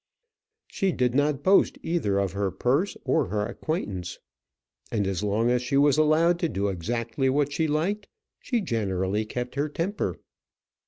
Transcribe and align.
She 0.65 0.91
did 0.91 1.13
not 1.13 1.43
boast 1.43 1.77
either 1.83 2.17
of 2.17 2.31
her 2.31 2.49
purse 2.49 2.97
or 3.05 3.27
her 3.27 3.45
acquaintance; 3.45 4.17
and 4.91 5.05
as 5.05 5.21
long 5.21 5.51
as 5.51 5.61
she 5.61 5.77
was 5.77 5.99
allowed 5.99 6.39
to 6.39 6.49
do 6.49 6.69
exactly 6.69 7.29
what 7.29 7.53
she 7.53 7.67
liked 7.67 8.07
she 8.39 8.61
generally 8.61 9.25
kept 9.25 9.53
her 9.53 9.69
temper. 9.69 10.19